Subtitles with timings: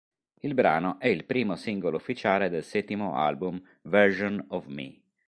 [0.39, 4.99] Il brano è il primo singolo ufficiale del settimo album "Version of Me".